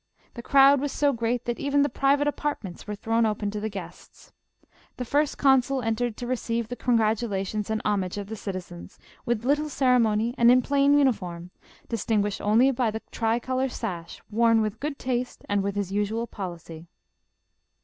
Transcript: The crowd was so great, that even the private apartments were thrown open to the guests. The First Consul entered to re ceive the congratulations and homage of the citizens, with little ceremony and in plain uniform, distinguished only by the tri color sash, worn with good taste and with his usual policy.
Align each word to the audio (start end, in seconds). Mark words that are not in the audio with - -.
The 0.33 0.41
crowd 0.41 0.81
was 0.81 0.91
so 0.91 1.13
great, 1.13 1.45
that 1.45 1.59
even 1.59 1.83
the 1.83 1.87
private 1.87 2.27
apartments 2.27 2.87
were 2.87 2.95
thrown 2.95 3.23
open 3.23 3.51
to 3.51 3.59
the 3.59 3.69
guests. 3.69 4.31
The 4.97 5.05
First 5.05 5.37
Consul 5.37 5.83
entered 5.83 6.17
to 6.17 6.25
re 6.25 6.35
ceive 6.37 6.69
the 6.69 6.75
congratulations 6.75 7.69
and 7.69 7.83
homage 7.85 8.17
of 8.17 8.25
the 8.25 8.35
citizens, 8.35 8.97
with 9.27 9.45
little 9.45 9.69
ceremony 9.69 10.33
and 10.39 10.49
in 10.49 10.63
plain 10.63 10.97
uniform, 10.97 11.51
distinguished 11.87 12.41
only 12.41 12.71
by 12.71 12.89
the 12.89 13.03
tri 13.11 13.37
color 13.37 13.69
sash, 13.69 14.23
worn 14.31 14.63
with 14.63 14.79
good 14.79 14.97
taste 14.97 15.45
and 15.47 15.61
with 15.61 15.75
his 15.75 15.91
usual 15.91 16.25
policy. 16.25 16.87